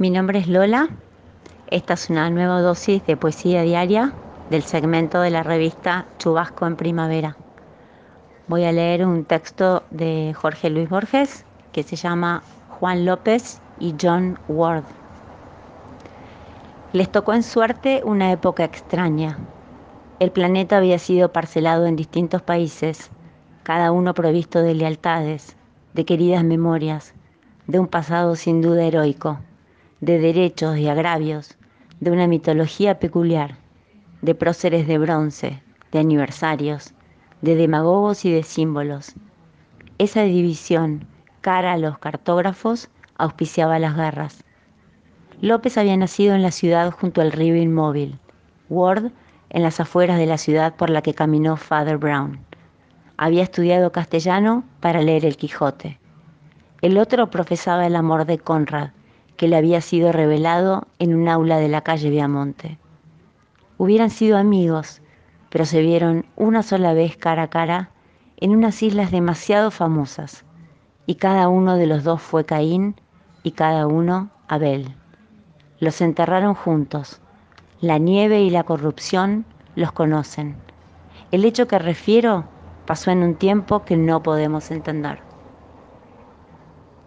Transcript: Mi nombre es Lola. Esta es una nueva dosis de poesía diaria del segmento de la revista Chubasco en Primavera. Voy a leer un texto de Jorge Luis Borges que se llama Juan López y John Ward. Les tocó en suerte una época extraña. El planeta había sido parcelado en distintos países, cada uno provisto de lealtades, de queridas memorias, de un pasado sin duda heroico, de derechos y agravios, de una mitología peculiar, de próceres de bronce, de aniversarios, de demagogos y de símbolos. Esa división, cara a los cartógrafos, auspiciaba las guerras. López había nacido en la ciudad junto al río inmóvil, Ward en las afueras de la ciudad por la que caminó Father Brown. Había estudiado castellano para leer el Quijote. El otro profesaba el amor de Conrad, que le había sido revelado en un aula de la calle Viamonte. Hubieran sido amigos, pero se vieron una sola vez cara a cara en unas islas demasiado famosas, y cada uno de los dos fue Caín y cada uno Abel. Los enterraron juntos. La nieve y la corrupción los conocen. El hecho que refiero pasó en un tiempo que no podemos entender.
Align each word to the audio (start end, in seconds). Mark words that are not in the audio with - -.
Mi 0.00 0.10
nombre 0.10 0.38
es 0.38 0.46
Lola. 0.46 0.90
Esta 1.72 1.94
es 1.94 2.08
una 2.08 2.30
nueva 2.30 2.60
dosis 2.60 3.04
de 3.04 3.16
poesía 3.16 3.62
diaria 3.62 4.12
del 4.48 4.62
segmento 4.62 5.20
de 5.20 5.30
la 5.30 5.42
revista 5.42 6.06
Chubasco 6.20 6.68
en 6.68 6.76
Primavera. 6.76 7.36
Voy 8.46 8.62
a 8.62 8.70
leer 8.70 9.04
un 9.04 9.24
texto 9.24 9.82
de 9.90 10.34
Jorge 10.36 10.70
Luis 10.70 10.88
Borges 10.88 11.44
que 11.72 11.82
se 11.82 11.96
llama 11.96 12.44
Juan 12.68 13.06
López 13.06 13.60
y 13.80 13.92
John 14.00 14.38
Ward. 14.46 14.84
Les 16.92 17.10
tocó 17.10 17.34
en 17.34 17.42
suerte 17.42 18.02
una 18.04 18.30
época 18.30 18.62
extraña. 18.62 19.36
El 20.20 20.30
planeta 20.30 20.76
había 20.76 21.00
sido 21.00 21.32
parcelado 21.32 21.86
en 21.86 21.96
distintos 21.96 22.40
países, 22.42 23.10
cada 23.64 23.90
uno 23.90 24.14
provisto 24.14 24.62
de 24.62 24.74
lealtades, 24.74 25.56
de 25.92 26.04
queridas 26.04 26.44
memorias, 26.44 27.14
de 27.66 27.80
un 27.80 27.88
pasado 27.88 28.36
sin 28.36 28.62
duda 28.62 28.84
heroico, 28.84 29.40
de 30.00 30.18
derechos 30.18 30.78
y 30.78 30.88
agravios, 30.88 31.56
de 32.00 32.10
una 32.12 32.28
mitología 32.28 33.00
peculiar, 33.00 33.56
de 34.22 34.34
próceres 34.34 34.86
de 34.86 34.98
bronce, 34.98 35.62
de 35.90 35.98
aniversarios, 35.98 36.94
de 37.42 37.56
demagogos 37.56 38.24
y 38.24 38.32
de 38.32 38.42
símbolos. 38.42 39.14
Esa 39.98 40.22
división, 40.22 41.06
cara 41.40 41.72
a 41.72 41.78
los 41.78 41.98
cartógrafos, 41.98 42.88
auspiciaba 43.16 43.78
las 43.78 43.96
guerras. 43.96 44.44
López 45.40 45.76
había 45.78 45.96
nacido 45.96 46.34
en 46.34 46.42
la 46.42 46.52
ciudad 46.52 46.90
junto 46.92 47.20
al 47.20 47.32
río 47.32 47.56
inmóvil, 47.56 48.18
Ward 48.68 49.10
en 49.50 49.62
las 49.62 49.80
afueras 49.80 50.18
de 50.18 50.26
la 50.26 50.38
ciudad 50.38 50.76
por 50.76 50.90
la 50.90 51.02
que 51.02 51.14
caminó 51.14 51.56
Father 51.56 51.96
Brown. 51.96 52.38
Había 53.16 53.42
estudiado 53.42 53.90
castellano 53.90 54.64
para 54.80 55.02
leer 55.02 55.24
el 55.24 55.36
Quijote. 55.36 55.98
El 56.82 56.98
otro 56.98 57.30
profesaba 57.30 57.86
el 57.86 57.96
amor 57.96 58.24
de 58.24 58.38
Conrad, 58.38 58.90
que 59.38 59.48
le 59.48 59.56
había 59.56 59.80
sido 59.80 60.12
revelado 60.12 60.88
en 60.98 61.14
un 61.14 61.28
aula 61.28 61.58
de 61.58 61.68
la 61.68 61.80
calle 61.80 62.10
Viamonte. 62.10 62.76
Hubieran 63.78 64.10
sido 64.10 64.36
amigos, 64.36 65.00
pero 65.48 65.64
se 65.64 65.80
vieron 65.80 66.26
una 66.34 66.64
sola 66.64 66.92
vez 66.92 67.16
cara 67.16 67.44
a 67.44 67.48
cara 67.48 67.90
en 68.36 68.54
unas 68.54 68.82
islas 68.82 69.12
demasiado 69.12 69.70
famosas, 69.70 70.44
y 71.06 71.14
cada 71.14 71.48
uno 71.48 71.76
de 71.76 71.86
los 71.86 72.02
dos 72.02 72.20
fue 72.20 72.44
Caín 72.44 72.96
y 73.44 73.52
cada 73.52 73.86
uno 73.86 74.30
Abel. 74.48 74.96
Los 75.78 76.00
enterraron 76.00 76.54
juntos. 76.54 77.20
La 77.80 77.98
nieve 77.98 78.42
y 78.42 78.50
la 78.50 78.64
corrupción 78.64 79.44
los 79.76 79.92
conocen. 79.92 80.56
El 81.30 81.44
hecho 81.44 81.68
que 81.68 81.78
refiero 81.78 82.44
pasó 82.86 83.12
en 83.12 83.22
un 83.22 83.36
tiempo 83.36 83.84
que 83.84 83.96
no 83.96 84.20
podemos 84.20 84.72
entender. 84.72 85.27